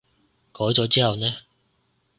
[0.51, 1.31] 改咗之後呢？